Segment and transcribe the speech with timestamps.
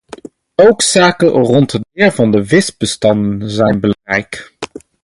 [0.55, 4.51] Ook zaken rond het beheer van de visbestanden zijn belangrijk.